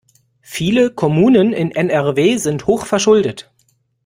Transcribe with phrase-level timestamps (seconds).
[0.41, 3.51] Viele Kommunen in NRW sind hochverschuldet.